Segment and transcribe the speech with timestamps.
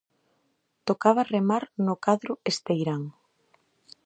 [0.87, 3.03] Tocaba remar no cadro esteirán.